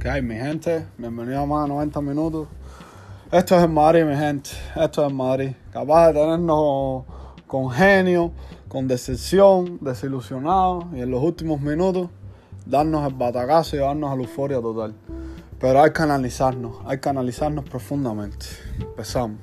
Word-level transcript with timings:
¿Qué 0.00 0.08
hay, 0.08 0.22
mi 0.22 0.36
gente? 0.36 0.86
Bienvenido 0.96 1.40
a 1.40 1.46
más 1.46 1.64
de 1.64 1.70
90 1.70 2.00
minutos. 2.02 2.46
Esto 3.32 3.56
es 3.56 3.64
el 3.64 3.68
Madrid, 3.68 4.04
mi 4.04 4.14
gente. 4.14 4.50
Esto 4.76 5.02
es 5.02 5.10
el 5.10 5.14
Madrid. 5.14 5.50
Capaz 5.72 6.08
de 6.08 6.20
tenernos 6.20 7.02
con 7.48 7.68
genio, 7.68 8.30
con 8.68 8.86
decepción, 8.86 9.78
desilusionados 9.80 10.84
y 10.94 11.00
en 11.00 11.10
los 11.10 11.20
últimos 11.20 11.60
minutos 11.60 12.10
darnos 12.64 13.08
el 13.08 13.14
batacazo 13.14 13.74
y 13.74 13.80
llevarnos 13.80 14.12
a 14.12 14.14
la 14.14 14.22
euforia 14.22 14.60
total. 14.60 14.94
Pero 15.58 15.82
hay 15.82 15.90
que 15.92 16.02
analizarnos, 16.02 16.76
hay 16.86 17.00
que 17.00 17.08
analizarnos 17.08 17.64
profundamente. 17.64 18.46
Empezamos. 18.78 19.38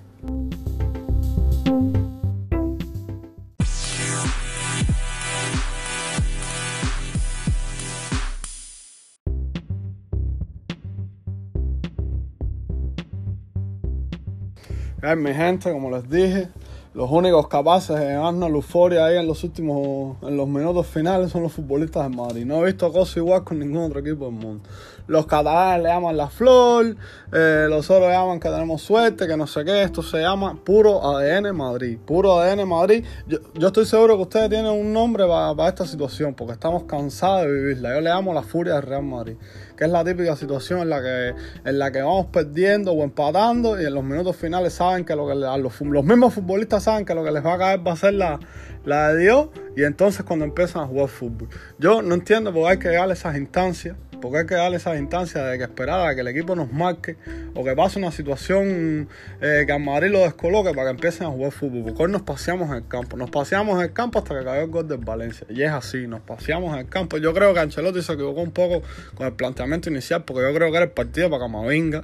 Ay, 15.08 15.18
mi 15.18 15.36
gente, 15.36 15.72
como 15.72 15.92
les 15.92 16.10
dije, 16.10 16.48
los 16.96 17.12
únicos 17.12 17.48
capaces 17.48 17.96
de 17.96 18.08
llevarnos 18.08 18.50
la 18.50 18.56
euforia 18.56 19.06
ahí 19.06 19.18
en 19.18 19.28
los 19.28 19.44
últimos, 19.44 20.18
en 20.24 20.36
los 20.36 20.48
minutos 20.48 20.88
finales 20.88 21.30
son 21.30 21.44
los 21.44 21.52
futbolistas 21.52 22.10
de 22.10 22.16
Madrid. 22.16 22.44
No 22.44 22.64
he 22.64 22.66
visto 22.66 22.92
cosas 22.92 23.18
igual 23.18 23.44
con 23.44 23.60
ningún 23.60 23.84
otro 23.84 24.00
equipo 24.00 24.26
del 24.26 24.34
mundo. 24.34 24.64
Los 25.08 25.28
catalanes 25.28 25.84
le 25.84 25.90
llaman 25.90 26.18
la 26.18 26.30
flor, 26.30 26.96
eh, 27.32 27.68
los 27.70 27.90
otros 27.92 28.10
llaman 28.10 28.40
que 28.40 28.50
tenemos 28.50 28.82
suerte, 28.82 29.28
que 29.28 29.38
no 29.38 29.46
sé 29.46 29.64
qué. 29.64 29.84
Esto 29.84 30.02
se 30.02 30.22
llama 30.22 30.58
puro 30.64 31.04
ADN 31.04 31.56
Madrid. 31.56 31.98
Puro 32.04 32.40
ADN 32.40 32.68
Madrid. 32.68 33.06
Yo, 33.28 33.38
yo 33.54 33.68
estoy 33.68 33.86
seguro 33.86 34.16
que 34.16 34.24
ustedes 34.24 34.50
tienen 34.50 34.72
un 34.72 34.92
nombre 34.92 35.26
para, 35.28 35.68
esta 35.68 35.86
situación, 35.86 36.34
porque 36.34 36.54
estamos 36.54 36.84
cansados 36.84 37.44
de 37.44 37.54
vivirla. 37.54 37.96
Yo 37.96 38.02
le 38.02 38.10
llamo 38.10 38.34
la 38.34 38.42
furia 38.42 38.74
del 38.74 38.84
Real 38.84 39.04
Madrid, 39.04 39.36
que 39.78 39.84
es 39.84 39.90
la 39.92 40.04
típica 40.04 40.36
situación 40.36 40.80
en 40.80 40.90
la 40.90 41.02
que, 41.02 41.34
en 41.66 41.80
la 41.80 41.92
que 41.92 42.02
vamos 42.02 42.28
perdiendo 42.28 42.92
o 42.92 43.04
empatando 43.04 43.80
y 43.80 43.86
en 43.86 43.94
los 43.94 44.04
minutos 44.04 44.36
finales 44.36 44.74
saben 44.74 45.06
que 45.06 45.16
lo 45.16 45.28
que 45.28 45.36
los, 45.36 45.82
los 45.82 46.04
mismos 46.04 46.34
futbolistas 46.34 46.84
saben 46.84 47.06
que 47.06 47.14
lo 47.14 47.24
que 47.24 47.32
les 47.32 47.46
va 47.46 47.54
a 47.54 47.58
caer 47.58 47.88
va 47.88 47.92
a 47.92 47.96
ser 47.96 48.14
la, 48.14 48.40
la 48.86 49.14
de 49.14 49.22
Dios 49.22 49.50
y 49.76 49.84
entonces 49.84 50.24
cuando 50.26 50.46
empiezan 50.46 50.84
a 50.84 50.88
jugar 50.88 51.10
fútbol. 51.10 51.50
Yo 51.78 52.02
no 52.02 52.16
entiendo 52.16 52.54
por 52.54 52.64
qué 52.64 52.70
hay 52.70 52.80
que 52.80 52.90
llegar 52.90 53.10
a 53.10 53.14
esas 53.14 53.36
instancias 53.36 53.98
porque 54.22 54.40
hay 54.40 54.46
que 54.46 54.56
darle 54.56 54.78
esa 54.78 54.96
instancia 54.96 55.44
de 55.44 55.58
que 55.58 55.64
esperar 55.64 56.08
a 56.08 56.16
que 56.16 56.22
el 56.22 56.28
equipo 56.28 56.56
nos 56.56 56.72
marque 56.72 57.16
o 57.54 57.64
que 57.64 57.76
pase 57.76 58.00
una 58.00 58.12
situación 58.12 59.08
eh, 59.42 59.64
que 59.66 59.72
a 59.72 59.80
Madrid 59.80 60.12
lo 60.12 60.20
descoloque 60.20 60.72
para 60.74 60.88
que 60.88 60.92
empiecen 60.92 61.28
a 61.28 61.30
jugar 61.30 61.52
fútbol. 61.52 61.84
Porque 61.84 62.04
hoy 62.04 62.12
nos 62.12 62.22
paseamos 62.22 62.70
en 62.70 62.76
el 62.76 62.88
campo. 62.88 63.18
Nos 63.18 63.30
paseamos 63.30 63.78
en 63.78 63.84
el 63.84 63.94
campo 63.94 64.20
hasta 64.20 64.38
que 64.38 64.46
cayó 64.46 64.62
el 64.62 64.70
gol 64.70 64.88
del 64.88 65.00
Valencia. 65.00 65.46
Y 65.50 65.64
es 65.64 65.72
así, 65.72 66.08
nos 66.08 66.22
paseamos 66.22 66.74
en 66.74 66.80
el 66.80 66.90
campo. 66.90 67.18
Yo 67.18 67.34
creo 67.34 67.54
que 67.54 67.60
Ancelotti 67.60 68.02
se 68.02 68.14
equivocó 68.14 68.42
un 68.42 68.52
poco 68.52 68.82
con 69.16 69.28
el 69.28 69.34
planteamiento 69.34 69.90
inicial 69.90 70.24
porque 70.24 70.44
yo 70.44 70.54
creo 70.54 70.72
que 70.72 70.78
era 70.78 70.86
el 70.86 70.92
partido 70.92 71.30
para 71.30 71.44
Camavinga, 71.44 72.04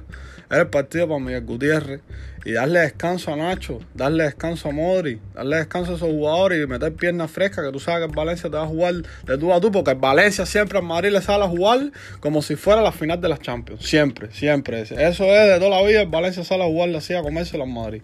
era 0.50 0.62
el 0.62 0.68
partido 0.68 1.08
para 1.08 1.20
Miguel 1.20 1.44
Gutiérrez. 1.44 2.00
Y 2.44 2.52
darle 2.52 2.80
descanso 2.80 3.32
a 3.32 3.36
Nacho, 3.36 3.78
darle 3.94 4.24
descanso 4.24 4.68
a 4.68 4.72
Modri, 4.72 5.20
darle 5.34 5.56
descanso 5.58 5.92
a 5.92 5.96
esos 5.96 6.08
jugadores 6.08 6.62
y 6.62 6.66
meter 6.66 6.92
piernas 6.92 7.30
frescas, 7.30 7.64
que 7.64 7.72
tú 7.72 7.78
sabes 7.78 8.00
que 8.00 8.10
el 8.10 8.16
Valencia 8.16 8.50
te 8.50 8.56
va 8.56 8.64
a 8.64 8.66
jugar 8.66 8.94
de 8.94 9.38
tú 9.38 9.52
a 9.52 9.60
tú, 9.60 9.70
porque 9.70 9.92
el 9.92 9.98
Valencia 9.98 10.44
siempre 10.44 10.78
a 10.78 10.82
Madrid 10.82 11.10
le 11.10 11.22
sale 11.22 11.44
a 11.44 11.48
jugar 11.48 11.92
como 12.20 12.42
si 12.42 12.56
fuera 12.56 12.82
la 12.82 12.92
final 12.92 13.20
de 13.20 13.28
las 13.28 13.40
Champions. 13.40 13.84
Siempre, 13.84 14.32
siempre. 14.32 14.82
Eso 14.82 14.96
es 14.96 15.48
de 15.48 15.58
toda 15.58 15.70
la 15.70 15.86
vida. 15.86 16.02
El 16.02 16.08
Valencia 16.08 16.44
sale 16.44 16.64
a 16.64 16.66
jugar 16.66 16.94
así 16.96 17.14
a 17.14 17.22
comerse 17.22 17.56
los 17.56 17.68
Madrid. 17.68 18.02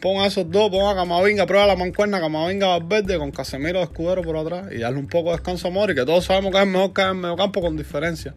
Pon 0.00 0.20
a 0.20 0.26
esos 0.26 0.50
dos, 0.50 0.70
pon 0.70 0.88
a 0.88 0.94
Camavinga, 0.94 1.46
prueba 1.46 1.66
la 1.66 1.76
mancuerna, 1.76 2.18
Camavinga 2.18 2.78
verde 2.78 3.18
con 3.18 3.30
Casemiro 3.30 3.78
de 3.78 3.84
escudero 3.84 4.22
por 4.22 4.36
atrás 4.36 4.66
y 4.72 4.78
darle 4.78 4.98
un 4.98 5.06
poco 5.06 5.30
de 5.30 5.36
descanso 5.36 5.68
a 5.68 5.70
Mori, 5.70 5.94
que 5.94 6.04
todos 6.04 6.24
sabemos 6.24 6.52
que 6.52 6.60
es 6.60 6.66
mejor 6.66 6.92
que 6.92 7.02
en 7.02 7.20
medio 7.20 7.36
campo 7.36 7.60
con 7.60 7.76
diferencia. 7.76 8.34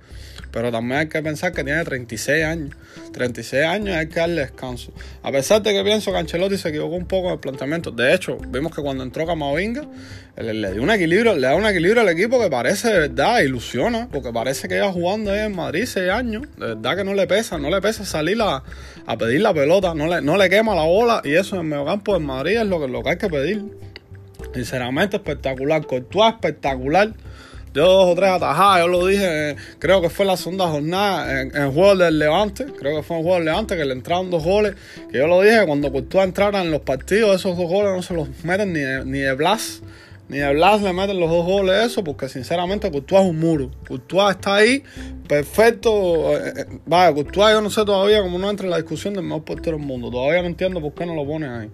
Pero 0.52 0.72
también 0.72 1.02
hay 1.02 1.08
que 1.08 1.22
pensar 1.22 1.54
que 1.54 1.64
tiene 1.64 1.84
36 1.84 2.44
años. 2.44 2.76
36 3.14 3.66
años 3.66 3.96
hay 3.96 4.08
que 4.08 4.20
darle 4.20 4.42
descanso. 4.42 4.92
A 5.22 5.32
pesar 5.32 5.62
de 5.62 5.74
que 5.74 5.84
pienso 5.84 6.12
que 6.12 6.18
Ancelotti 6.18 6.58
se 6.58 6.70
equivocó 6.70 6.96
un 6.96 7.06
poco 7.06 7.28
en 7.28 7.34
el 7.34 7.40
planteamiento. 7.40 7.92
De 7.92 8.14
hecho, 8.14 8.38
vimos 8.48 8.76
que 8.76 8.82
cuando 8.82 9.04
entró 9.04 9.26
Camavinga, 9.26 9.84
le, 10.40 10.72
dio 10.72 10.82
un 10.82 10.90
equilibrio, 10.90 11.36
le 11.36 11.48
da 11.48 11.56
un 11.56 11.66
equilibrio 11.66 12.02
al 12.02 12.10
equipo 12.10 12.40
que 12.40 12.50
parece 12.50 12.88
de 12.88 13.00
verdad, 13.00 13.42
ilusiona, 13.42 14.08
porque 14.10 14.32
parece 14.32 14.68
que 14.68 14.78
iba 14.78 14.92
jugando 14.92 15.36
en 15.36 15.54
Madrid 15.54 15.86
6 15.86 16.10
años. 16.10 16.44
De 16.58 16.68
verdad 16.68 16.96
que 16.96 17.04
no 17.04 17.14
le 17.14 17.28
pesa, 17.28 17.58
no 17.58 17.70
le 17.70 17.82
pesa 17.82 18.06
salir 18.06 18.42
a, 18.42 18.64
a 19.06 19.18
pedir 19.18 19.42
la 19.42 19.54
pelota, 19.54 19.94
no 19.94 20.08
le, 20.08 20.22
no 20.22 20.38
le 20.38 20.50
quema 20.50 20.76
la 20.76 20.84
bola 20.84 21.22
y 21.26 21.34
eso 21.34 21.56
en 21.56 21.64
el 21.64 21.68
mediocampo 21.68 22.14
de 22.14 22.20
Madrid 22.20 22.58
es 22.58 22.68
lo 22.68 22.80
que, 22.80 22.88
lo 22.88 23.04
que 23.04 23.10
hay 23.10 23.18
que 23.18 23.28
pedir. 23.28 23.64
Sinceramente 24.54 25.18
espectacular, 25.18 25.86
Courtois 25.86 26.34
espectacular. 26.34 27.12
Yo 27.74 27.86
dos 27.86 28.12
o 28.12 28.16
tres 28.16 28.32
atajadas, 28.32 28.80
yo 28.80 28.88
lo 28.88 29.06
dije, 29.06 29.56
creo 29.78 30.02
que 30.02 30.10
fue 30.10 30.26
la 30.26 30.38
segunda 30.38 30.68
jornada 30.68 31.42
en, 31.42 31.72
juego 31.72 31.96
del 31.96 32.18
Levante, 32.18 32.66
creo 32.66 32.98
que 32.98 33.04
fue 33.04 33.18
en 33.18 33.20
el 33.20 33.24
juego 33.26 33.36
del 33.36 33.46
Levante 33.46 33.78
que 33.78 33.86
le 33.86 33.94
entraron 33.94 34.32
dos 34.32 34.44
goles, 34.44 34.74
que 35.12 35.20
yo 35.20 35.28
lo 35.28 35.42
dije, 35.42 35.66
cuando 35.68 35.92
Courtois 35.92 36.26
entrara 36.26 36.62
en 36.62 36.72
los 36.72 36.82
partidos, 36.82 37.36
esos 37.36 37.56
dos 37.56 37.70
goles 37.70 37.92
no 37.96 38.02
se 38.02 38.16
los 38.16 38.28
meten 38.44 38.74
ni 38.74 38.82
ni 39.06 39.20
de 39.20 39.34
Blas, 39.34 39.84
ni 40.30 40.40
Blas 40.54 40.84
le 40.84 40.94
meten 40.94 41.20
los 41.20 41.28
dos 41.28 41.44
goles 41.44 41.88
eso, 41.88 42.04
porque 42.04 42.30
sinceramente 42.30 42.92
Courtois 42.92 43.24
es 43.24 43.30
un 43.32 43.40
muro. 43.40 43.72
Courtois 43.88 44.36
está 44.36 44.56
ahí, 44.56 44.84
perfecto. 45.28 46.38
Eh, 46.38 46.54
eh, 46.56 46.66
vaya, 46.86 47.12
Courtois 47.16 47.52
yo 47.52 47.62
no 47.62 47.72
sé 47.72 47.84
todavía 47.84 48.22
cómo 48.22 48.38
no 48.38 48.48
entra 48.48 48.66
en 48.66 48.70
la 48.70 48.78
discusión 48.78 49.16
del 49.16 49.24
mejor 49.24 49.44
portero 49.44 49.78
del 49.78 49.88
mundo. 49.88 50.12
Todavía 50.12 50.42
no 50.44 50.48
entiendo 50.48 50.82
por 50.82 50.94
qué 50.94 51.08
no 51.08 51.16
lo 51.16 51.26
ponen 51.26 51.50
ahí. 51.50 51.72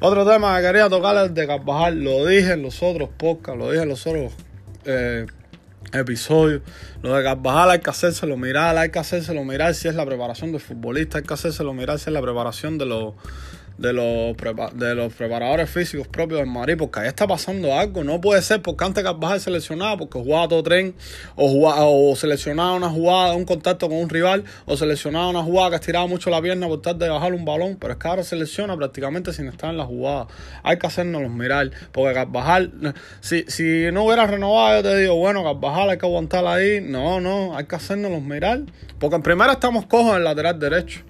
Otro 0.00 0.26
tema 0.26 0.56
que 0.56 0.66
quería 0.66 0.88
tocar 0.88 1.14
es 1.16 1.24
el 1.24 1.34
de 1.34 1.46
Carvajal. 1.46 2.02
Lo 2.02 2.24
dije 2.24 2.52
en 2.52 2.62
los 2.62 2.82
otros 2.82 3.10
podcasts, 3.18 3.58
lo 3.58 3.70
dije 3.70 3.82
en 3.82 3.88
los 3.90 4.06
otros 4.06 4.32
eh, 4.86 5.26
episodios. 5.92 6.62
Lo 7.02 7.14
de 7.14 7.22
Carvajal 7.22 7.70
hay 7.70 7.80
que 7.80 7.90
hacérselo 7.90 8.38
mirar, 8.38 8.78
hay 8.78 8.90
que 8.90 8.98
hacérselo 8.98 9.44
mirar 9.44 9.74
si 9.74 9.88
es 9.88 9.94
la 9.94 10.06
preparación 10.06 10.52
del 10.52 10.62
futbolista, 10.62 11.18
hay 11.18 11.24
que 11.24 11.34
hacérselo 11.34 11.74
mirar 11.74 11.98
si 11.98 12.08
es 12.08 12.14
la 12.14 12.22
preparación 12.22 12.78
de 12.78 12.86
los 12.86 13.12
de 13.80 13.94
los, 13.94 14.36
de 14.74 14.94
los 14.94 15.12
preparadores 15.14 15.70
físicos 15.70 16.06
propios 16.06 16.40
del 16.40 16.50
Madrid, 16.50 16.74
porque 16.78 17.00
ahí 17.00 17.08
está 17.08 17.26
pasando 17.26 17.72
algo. 17.72 18.04
No 18.04 18.20
puede 18.20 18.42
ser 18.42 18.60
porque 18.60 18.84
antes 18.84 19.02
Carvajal 19.02 19.40
seleccionaba, 19.40 19.96
porque 19.96 20.18
jugaba 20.18 20.48
todo 20.48 20.62
tren, 20.62 20.94
o, 21.34 21.48
jugaba, 21.48 21.84
o 21.86 22.14
seleccionaba 22.14 22.74
una 22.74 22.90
jugada, 22.90 23.32
un 23.32 23.46
contacto 23.46 23.88
con 23.88 23.96
un 23.96 24.10
rival, 24.10 24.44
o 24.66 24.76
seleccionaba 24.76 25.30
una 25.30 25.42
jugada 25.42 25.70
que 25.70 25.76
estiraba 25.76 26.06
mucho 26.06 26.28
la 26.28 26.42
pierna 26.42 26.68
por 26.68 26.82
tal 26.82 26.98
de 26.98 27.08
bajar 27.08 27.32
un 27.32 27.46
balón, 27.46 27.78
pero 27.80 27.94
es 27.94 27.98
que 27.98 28.06
ahora 28.06 28.22
selecciona 28.22 28.76
prácticamente 28.76 29.32
sin 29.32 29.48
estar 29.48 29.70
en 29.70 29.78
la 29.78 29.86
jugada. 29.86 30.26
Hay 30.62 30.78
que 30.78 30.86
hacernos 30.86 31.30
mirar, 31.30 31.70
porque 31.90 32.12
Carvajal, 32.12 32.94
si, 33.22 33.44
si 33.48 33.90
no 33.92 34.04
hubiera 34.04 34.26
renovado, 34.26 34.82
yo 34.82 34.90
te 34.90 34.96
digo, 34.98 35.14
bueno, 35.14 35.42
Carvajal 35.42 35.88
hay 35.88 35.96
que 35.96 36.04
aguantar 36.04 36.46
ahí. 36.46 36.82
No, 36.82 37.18
no, 37.22 37.56
hay 37.56 37.64
que 37.64 37.76
hacernos 37.76 38.20
mirar, 38.20 38.60
porque 38.98 39.16
en 39.16 39.22
primera 39.22 39.52
estamos 39.52 39.86
cojos 39.86 40.10
en 40.10 40.18
el 40.18 40.24
lateral 40.24 40.60
derecho. 40.60 41.00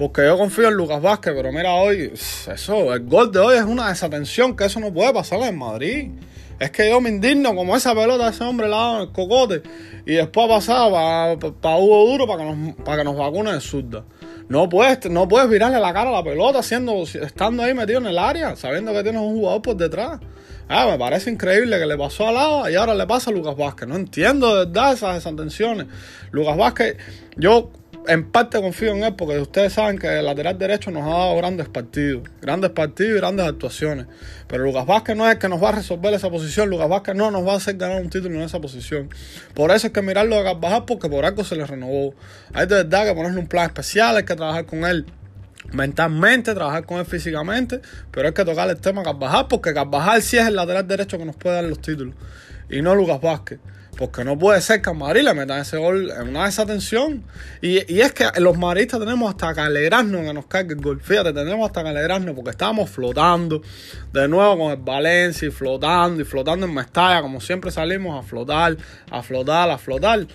Porque 0.00 0.24
yo 0.24 0.38
confío 0.38 0.68
en 0.68 0.74
Lucas 0.76 1.02
Vázquez, 1.02 1.34
pero 1.36 1.52
mira 1.52 1.74
hoy, 1.74 2.10
eso, 2.14 2.94
el 2.94 3.04
gol 3.04 3.30
de 3.30 3.38
hoy 3.38 3.58
es 3.58 3.64
una 3.64 3.90
desatención 3.90 4.56
que 4.56 4.64
eso 4.64 4.80
no 4.80 4.90
puede 4.94 5.12
pasar 5.12 5.42
en 5.42 5.58
Madrid. 5.58 6.08
Es 6.58 6.70
que 6.70 6.88
yo 6.88 7.02
me 7.02 7.10
indigno 7.10 7.54
como 7.54 7.76
esa 7.76 7.94
pelota 7.94 8.30
ese 8.30 8.42
hombre 8.42 8.66
le 8.66 8.74
en 8.74 9.00
el 9.02 9.12
cocote 9.12 9.60
y 10.06 10.14
después 10.14 10.46
ha 10.46 10.48
pasado 10.48 11.38
para 11.60 11.76
Hugo 11.76 12.12
Duro 12.12 12.26
para 12.26 12.44
que 12.44 12.50
nos, 12.50 12.76
para 12.76 12.96
que 12.96 13.04
nos 13.04 13.14
vacune 13.14 13.52
de 13.52 13.60
zurda. 13.60 14.02
No 14.48 14.70
puedes, 14.70 15.10
no 15.10 15.28
puedes 15.28 15.50
virarle 15.50 15.78
la 15.78 15.92
cara 15.92 16.08
a 16.08 16.14
la 16.14 16.24
pelota 16.24 16.62
siendo, 16.62 17.02
estando 17.02 17.62
ahí 17.62 17.74
metido 17.74 17.98
en 17.98 18.06
el 18.06 18.18
área, 18.18 18.56
sabiendo 18.56 18.94
que 18.94 19.02
tienes 19.02 19.20
un 19.20 19.34
jugador 19.34 19.60
por 19.60 19.76
detrás. 19.76 20.18
Ah, 20.66 20.86
me 20.86 20.96
parece 20.96 21.28
increíble 21.28 21.78
que 21.78 21.84
le 21.84 21.98
pasó 21.98 22.26
al 22.26 22.36
lado 22.36 22.70
y 22.70 22.74
ahora 22.74 22.94
le 22.94 23.06
pasa 23.06 23.30
a 23.30 23.34
Lucas 23.34 23.54
Vázquez. 23.54 23.86
No 23.86 23.96
entiendo 23.96 24.56
de 24.56 24.64
verdad 24.64 24.94
esas 24.94 25.16
desatenciones. 25.16 25.88
Lucas 26.30 26.56
Vázquez, 26.56 26.96
yo 27.36 27.70
en 28.10 28.28
parte 28.28 28.60
confío 28.60 28.90
en 28.90 29.04
él 29.04 29.14
porque 29.16 29.38
ustedes 29.38 29.72
saben 29.72 29.96
que 29.96 30.18
el 30.18 30.26
lateral 30.26 30.58
derecho 30.58 30.90
nos 30.90 31.04
ha 31.04 31.16
dado 31.16 31.36
grandes 31.36 31.68
partidos, 31.68 32.28
grandes 32.42 32.72
partidos 32.72 33.12
y 33.12 33.14
grandes 33.14 33.46
actuaciones. 33.46 34.06
Pero 34.48 34.64
Lucas 34.64 34.84
Vázquez 34.84 35.16
no 35.16 35.28
es 35.28 35.34
el 35.34 35.38
que 35.38 35.48
nos 35.48 35.62
va 35.62 35.68
a 35.68 35.72
resolver 35.72 36.12
esa 36.12 36.28
posición, 36.28 36.68
Lucas 36.68 36.88
Vázquez 36.88 37.14
no 37.14 37.30
nos 37.30 37.46
va 37.46 37.52
a 37.52 37.56
hacer 37.58 37.76
ganar 37.76 38.02
un 38.02 38.10
título 38.10 38.34
en 38.34 38.42
esa 38.42 38.60
posición. 38.60 39.10
Por 39.54 39.70
eso 39.70 39.86
hay 39.86 39.92
que 39.92 40.02
mirarlo 40.02 40.34
de 40.36 40.42
Carvajal 40.42 40.86
porque 40.86 41.08
por 41.08 41.24
algo 41.24 41.44
se 41.44 41.54
le 41.54 41.64
renovó. 41.64 42.12
Hay 42.52 42.66
de 42.66 42.74
verdad 42.74 43.06
que 43.06 43.14
ponerle 43.14 43.38
un 43.38 43.46
plan 43.46 43.66
especial, 43.66 44.16
hay 44.16 44.24
que 44.24 44.34
trabajar 44.34 44.66
con 44.66 44.84
él 44.84 45.06
mentalmente, 45.72 46.54
trabajar 46.54 46.84
con 46.84 46.98
él 46.98 47.06
físicamente, 47.06 47.80
pero 48.10 48.28
hay 48.28 48.34
que 48.34 48.44
tocar 48.44 48.68
el 48.68 48.80
tema 48.80 49.02
Carvajal 49.02 49.46
porque 49.48 49.74
Carvajal 49.74 50.22
sí 50.22 50.38
es 50.38 50.46
el 50.46 50.56
lateral 50.56 50.86
derecho 50.86 51.18
que 51.18 51.24
nos 51.24 51.36
puede 51.36 51.56
dar 51.56 51.64
los 51.64 51.80
títulos 51.80 52.14
y 52.68 52.82
no 52.82 52.94
Lucas 52.94 53.20
Vázquez. 53.20 53.58
Porque 53.96 54.24
no 54.24 54.38
puede 54.38 54.62
ser 54.62 54.80
que 54.80 54.88
a 54.88 54.94
Madrid 54.94 55.22
le 55.22 55.34
metan 55.34 55.60
ese 55.60 55.76
gol 55.76 56.10
en 56.10 56.28
una 56.28 56.46
desatención. 56.46 57.22
Y, 57.60 57.92
y 57.92 58.00
es 58.00 58.12
que 58.12 58.24
los 58.38 58.56
maristas 58.56 58.98
tenemos 58.98 59.28
hasta 59.28 59.52
que 59.52 59.60
alegrarnos 59.60 60.22
que 60.22 60.32
nos 60.32 60.46
caiga 60.46 60.72
el 60.72 60.80
gol. 60.80 61.02
Fíjate, 61.02 61.34
tenemos 61.34 61.66
hasta 61.66 61.82
que 61.82 61.90
alegrarnos 61.90 62.34
porque 62.34 62.50
estábamos 62.50 62.88
flotando 62.88 63.60
de 64.10 64.26
nuevo 64.26 64.56
con 64.56 64.72
el 64.72 64.78
Valencia 64.78 65.48
y 65.48 65.50
flotando 65.50 66.22
y 66.22 66.24
flotando 66.24 66.64
en 66.64 66.72
Mestalla, 66.72 67.20
como 67.20 67.42
siempre 67.42 67.70
salimos 67.70 68.18
a 68.18 68.26
flotar, 68.26 68.74
a 69.10 69.22
flotar, 69.22 69.70
a 69.70 69.76
flotar. 69.76 70.26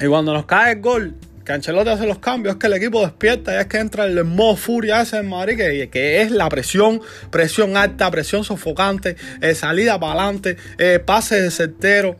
Y 0.00 0.06
cuando 0.06 0.32
nos 0.32 0.46
cae 0.46 0.72
el 0.72 0.80
gol, 0.80 1.14
que 1.44 1.52
Ancelotti 1.52 1.90
hace 1.90 2.06
los 2.06 2.18
cambios, 2.18 2.54
es 2.54 2.60
que 2.60 2.66
el 2.66 2.74
equipo 2.74 3.02
despierta 3.02 3.54
y 3.54 3.60
es 3.60 3.66
que 3.66 3.78
entra 3.78 4.04
el 4.04 4.24
modo 4.24 4.56
furia 4.56 5.02
ese 5.02 5.18
en 5.18 5.28
Madrid, 5.28 5.56
que, 5.56 5.88
que 5.90 6.22
es 6.22 6.30
la 6.30 6.48
presión, 6.48 7.00
presión 7.30 7.76
alta, 7.76 8.10
presión 8.10 8.44
sofocante, 8.44 9.16
eh, 9.40 9.54
salida 9.54 9.98
para 9.98 10.12
adelante, 10.12 10.56
eh, 10.78 11.00
pase 11.04 11.40
de 11.40 11.50
certero 11.50 12.16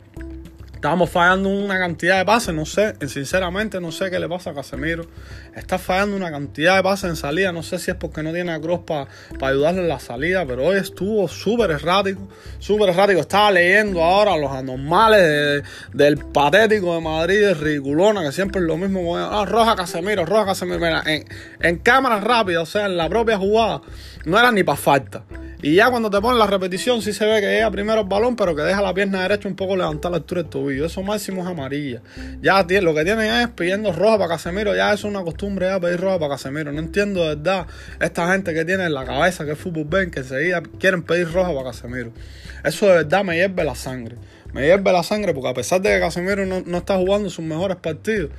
Estamos 0.83 1.11
fallando 1.11 1.49
una 1.49 1.79
cantidad 1.79 2.19
de 2.19 2.25
pases, 2.25 2.53
no 2.53 2.67
sé, 2.67 2.97
sinceramente 3.07 3.81
no 3.81 3.93
sé 3.93 4.11
qué 4.11 4.19
le 4.19 4.29
pasa 4.29 4.51
a 4.51 4.55
Casemiro. 4.55 5.07
Está 5.55 5.79
fallando 5.79 6.17
una 6.17 6.33
cantidad 6.33 6.75
de 6.75 6.83
pases 6.83 7.09
en 7.09 7.15
salida, 7.15 7.53
no 7.53 7.63
sé 7.63 7.79
si 7.79 7.93
es 7.93 7.97
porque 7.97 8.25
no 8.25 8.33
tiene 8.33 8.51
a 8.51 8.61
Cross 8.61 8.81
para 8.81 9.07
ayudarle 9.43 9.83
en 9.83 9.89
la 9.89 10.01
salida, 10.01 10.45
pero 10.45 10.67
hoy 10.67 10.79
estuvo 10.79 11.29
súper 11.29 11.71
errático, 11.71 12.29
súper 12.59 12.89
errático. 12.89 13.21
Estaba 13.21 13.53
leyendo 13.53 14.03
ahora 14.03 14.37
los 14.37 14.51
anormales 14.51 15.63
del 15.93 16.17
patético 16.19 16.97
de 16.97 17.01
Madrid, 17.01 17.41
de 17.43 17.55
Ridiculona, 17.55 18.25
que 18.25 18.33
siempre 18.33 18.61
es 18.61 18.67
lo 18.67 18.77
mismo. 18.77 19.17
Ah, 19.17 19.45
roja 19.45 19.77
Casemiro, 19.77 20.27
roja 20.27 20.47
Casemiro. 20.47 20.81
Mira, 20.81 21.05
en, 21.07 21.25
en 21.61 21.79
cámara 21.79 22.19
rápida, 22.19 22.61
o 22.61 22.67
sea, 22.67 22.87
en 22.87 22.97
la 22.97 23.09
propia 23.09 23.39
jugada, 23.39 23.83
no 24.25 24.37
era 24.37 24.51
ni 24.51 24.65
para 24.65 24.77
falta. 24.77 25.23
Y 25.63 25.77
ya 25.77 25.91
cuando 25.91 26.11
te 26.11 26.21
ponen 26.21 26.41
la 26.41 26.49
repetición, 26.49 27.03
sí 27.03 27.13
se 27.13 27.25
ve 27.25 27.41
que 27.41 27.47
llega 27.47 27.71
primero 27.71 28.01
el 28.01 28.09
balón, 28.09 28.35
pero 28.35 28.57
que 28.57 28.63
deja 28.63 28.83
la 28.83 28.93
pierna 28.93 29.23
derecha 29.23 29.47
un 29.47 29.55
poco 29.55 29.77
levantada 29.77 30.09
a 30.09 30.11
la 30.11 30.17
altura 30.17 30.43
del 30.43 30.51
tobillo. 30.51 30.87
Eso 30.87 31.03
máximo 31.05 31.43
es 31.43 31.49
amarilla. 31.49 32.03
Ya 32.41 32.67
lo 32.81 32.93
que 32.93 33.05
tienen 33.05 33.33
es 33.33 33.49
pidiendo 33.51 33.93
roja 33.93 34.19
para 34.19 34.31
Casemiro. 34.31 34.75
Ya 34.75 34.93
es 34.93 35.05
una 35.05 35.23
costumbre 35.23 35.67
ya 35.67 35.79
pedir 35.79 36.01
roja 36.01 36.19
para 36.19 36.35
Casemiro. 36.35 36.73
No 36.73 36.81
entiendo 36.81 37.23
de 37.23 37.37
verdad 37.37 37.69
esta 38.01 38.33
gente 38.33 38.53
que 38.53 38.65
tiene 38.65 38.87
en 38.87 38.95
la 38.95 39.05
cabeza 39.05 39.45
que 39.45 39.53
es 39.53 39.59
fútbol 39.59 39.85
ven, 39.89 40.11
que 40.11 40.21
enseguida 40.21 40.65
quieren 40.81 41.05
pedir 41.05 41.31
roja 41.31 41.53
para 41.55 41.71
Casemiro. 41.71 42.11
Eso 42.65 42.87
de 42.87 42.95
verdad 42.95 43.23
me 43.23 43.37
hierve 43.37 43.63
la 43.63 43.77
sangre. 43.77 44.17
Me 44.53 44.67
hierve 44.67 44.93
la 44.93 45.05
sangre 45.05 45.33
porque 45.33 45.49
a 45.49 45.55
pesar 45.55 45.81
de 45.81 45.91
que 45.91 46.01
Casemiro 46.01 46.45
no, 46.45 46.63
no 46.67 46.79
está 46.79 46.97
jugando 46.97 47.31
sus 47.31 47.45
mejores 47.45 47.77
partidos, 47.77 48.31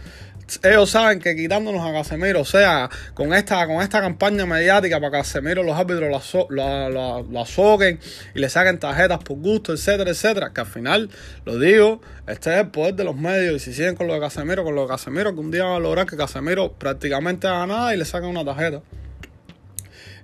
ellos 0.64 0.90
saben 0.90 1.20
que 1.20 1.36
quitándonos 1.36 1.86
a 1.88 1.94
Casemiro, 1.94 2.42
o 2.42 2.46
sea, 2.46 2.90
con 3.14 3.34
esta, 3.34 3.66
con 3.68 3.82
esta 3.82 4.02
campaña 4.02 4.46
mediática 4.46 5.00
para 5.00 5.20
Casemiro 5.20 5.64
los 5.64 5.78
árbitros 5.78 6.10
lo, 6.50 7.42
azoquen 7.42 8.00
y 8.36 8.40
le 8.40 8.50
saquen 8.50 8.80
tarjetas 8.80 9.20
por 9.20 9.38
gusto, 9.38 9.74
etcétera, 9.74 10.12
etcétera, 10.12 10.52
que 10.54 10.62
al 10.62 10.68
final, 10.68 11.10
lo 11.46 11.60
digo, 11.60 12.02
este 12.28 12.54
es 12.54 12.62
el 12.62 12.68
poder 12.68 12.96
de 12.96 13.04
los 13.04 13.16
medios 13.16 13.56
y 13.56 13.60
si 13.60 13.74
siguen 13.74 13.96
con 13.96 14.08
lo 14.08 14.14
de 14.14 14.20
Casemiro, 14.20 14.64
con 14.64 14.76
lo 14.76 14.84
de 14.84 14.88
Casemiro, 14.90 15.34
que 15.34 15.40
un 15.40 15.52
día 15.52 15.64
van 15.64 15.76
a 15.76 15.80
lograr 15.80 16.06
que 16.06 16.18
Casemiro 16.18 16.74
prácticamente 16.74 17.48
haga 17.48 17.66
nada 17.66 17.94
y 17.94 17.98
le 17.98 18.06
saquen 18.06 18.30
una 18.30 18.46
tarjeta. 18.46 18.82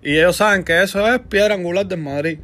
Y 0.02 0.18
ellos 0.18 0.38
saben 0.38 0.64
que 0.64 0.82
eso 0.82 1.06
es 1.14 1.20
piedra 1.20 1.56
angular 1.56 1.86
del 1.86 2.00
Madrid. 2.00 2.40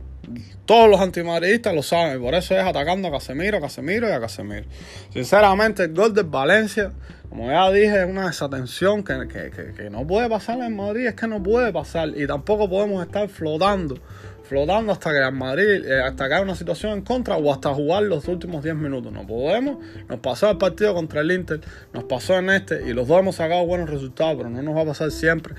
Todos 0.66 0.90
los 0.90 1.00
antimadridistas 1.00 1.74
lo 1.74 1.84
saben, 1.84 2.20
por 2.22 2.34
eso 2.34 2.58
es 2.58 2.64
atacando 2.64 3.08
a 3.08 3.12
Casemiro, 3.12 3.58
a 3.58 3.62
Casemiro 3.62 4.10
y 4.10 4.12
a 4.12 4.20
Casemiro. 4.20 4.66
Sinceramente, 5.14 5.84
el 5.84 5.94
gol 5.94 6.14
del 6.14 6.26
Valencia 6.26 6.92
como 7.30 7.52
ya 7.52 7.70
dije, 7.70 8.04
es 8.04 8.10
una 8.10 8.28
desatención 8.28 9.04
que, 9.04 9.28
que, 9.28 9.74
que, 9.76 9.90
no 9.90 10.08
puede 10.08 10.30
pasar 10.30 10.60
en 10.60 10.74
Madrid, 10.74 11.08
es 11.08 11.16
que 11.16 11.28
no 11.28 11.44
puede 11.44 11.74
pasar. 11.74 12.10
Y 12.16 12.26
tampoco 12.28 12.70
podemos 12.70 13.06
estar 13.06 13.28
flotando, 13.28 13.98
flotando 14.46 14.92
hasta 14.92 15.12
que 15.12 15.18
en 15.18 15.36
Madrid, 15.36 15.86
eh, 15.86 16.02
hasta 16.02 16.28
que 16.28 16.34
haya 16.36 16.44
una 16.44 16.56
situación 16.56 16.94
en 16.94 17.02
contra 17.02 17.36
o 17.38 17.52
hasta 17.52 17.74
jugar 17.74 18.04
los 18.04 18.28
últimos 18.28 18.64
10 18.64 18.76
minutos. 18.76 19.12
No 19.12 19.26
podemos. 19.26 19.78
Nos 20.08 20.20
pasó 20.20 20.50
el 20.52 20.58
partido 20.58 20.94
contra 20.94 21.22
el 21.22 21.32
Inter, 21.32 21.62
nos 21.94 22.04
pasó 22.06 22.38
en 22.38 22.50
este 22.50 22.88
y 22.88 22.94
los 22.94 23.08
dos 23.08 23.20
hemos 23.20 23.36
sacado 23.36 23.66
buenos 23.66 23.90
resultados, 23.90 24.36
pero 24.38 24.50
no 24.50 24.62
nos 24.62 24.76
va 24.76 24.82
a 24.82 24.86
pasar 24.86 25.12
siempre. 25.12 25.56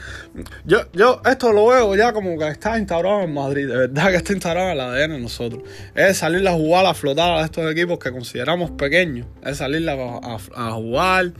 Yo, 0.64 0.80
yo 0.92 1.20
esto 1.24 1.52
lo 1.52 1.66
veo 1.66 1.94
ya 1.96 2.12
como 2.12 2.38
que 2.38 2.48
está 2.48 2.78
instaurado 2.78 3.22
en 3.22 3.34
Madrid, 3.34 3.68
de 3.68 3.76
verdad 3.76 4.10
que 4.10 4.16
está 4.16 4.32
instaurado 4.32 4.70
en 4.70 4.78
la 4.78 4.92
ADN 4.92 5.22
nosotros. 5.22 5.62
Es 5.94 6.18
salir 6.18 6.46
a 6.46 6.52
jugar, 6.52 6.86
a 6.86 6.94
flotar 6.94 7.32
a 7.32 7.44
estos 7.44 7.70
equipos 7.70 7.98
que 7.98 8.10
consideramos 8.10 8.70
pequeños, 8.72 9.26
es 9.44 9.58
salir 9.58 9.88
a 9.88 10.70
jugar 10.72 11.32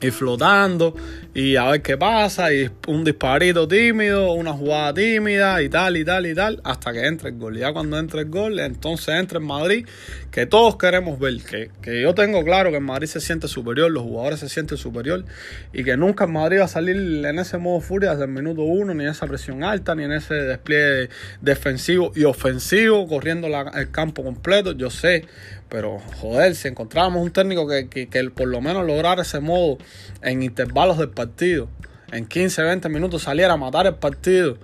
y 0.00 0.10
flotando 0.10 0.94
y 1.34 1.56
a 1.56 1.70
ver 1.70 1.82
qué 1.82 1.96
pasa 1.96 2.52
y 2.52 2.70
un 2.86 3.04
disparito 3.04 3.66
tímido, 3.66 4.32
una 4.32 4.52
jugada 4.52 4.94
tímida 4.94 5.60
y 5.62 5.68
tal 5.68 5.96
y 5.96 6.04
tal 6.04 6.26
y 6.26 6.34
tal 6.34 6.60
hasta 6.64 6.92
que 6.92 7.06
entre 7.06 7.30
el 7.30 7.38
gol. 7.38 7.56
Ya 7.58 7.72
cuando 7.72 7.98
entre 7.98 8.20
el 8.20 8.30
gol, 8.30 8.58
entonces 8.60 9.14
entra 9.14 9.38
en 9.38 9.46
Madrid, 9.46 9.86
que 10.30 10.46
todos 10.46 10.76
queremos 10.76 11.18
ver, 11.18 11.36
que, 11.42 11.70
que 11.82 12.02
yo 12.02 12.14
tengo 12.14 12.44
claro 12.44 12.70
que 12.70 12.76
en 12.76 12.84
Madrid 12.84 13.08
se 13.08 13.20
siente 13.20 13.48
superior, 13.48 13.90
los 13.90 14.02
jugadores 14.02 14.40
se 14.40 14.48
sienten 14.48 14.78
superior 14.78 15.24
y 15.72 15.84
que 15.84 15.96
nunca 15.96 16.24
en 16.24 16.32
Madrid 16.32 16.60
va 16.60 16.64
a 16.64 16.68
salir 16.68 16.96
en 16.96 17.38
ese 17.38 17.58
modo 17.58 17.80
furia 17.80 18.10
desde 18.10 18.24
el 18.24 18.30
minuto 18.30 18.62
uno, 18.62 18.94
ni 18.94 19.04
en 19.04 19.10
esa 19.10 19.26
presión 19.26 19.64
alta, 19.64 19.94
ni 19.94 20.04
en 20.04 20.12
ese 20.12 20.34
despliegue 20.34 21.08
defensivo 21.40 22.12
y 22.14 22.24
ofensivo, 22.24 23.06
corriendo 23.08 23.48
el 23.48 23.90
campo 23.90 24.22
completo, 24.22 24.72
yo 24.72 24.90
sé, 24.90 25.24
pero 25.68 25.98
joder, 26.16 26.54
si 26.54 26.68
encontrábamos 26.68 27.22
un 27.22 27.30
técnico 27.30 27.68
que, 27.68 27.88
que, 27.88 28.30
por 28.30 28.48
lo 28.48 28.60
menos 28.60 28.86
lograra 28.86 29.22
ese 29.22 29.40
modo 29.40 29.78
en 30.22 30.42
intervalos 30.42 30.98
del 30.98 31.10
partido, 31.10 31.68
en 32.12 32.26
15, 32.26 32.62
20 32.62 32.88
minutos 32.88 33.22
saliera 33.22 33.54
a 33.54 33.56
matar 33.56 33.86
el 33.86 33.94
partido 33.94 34.56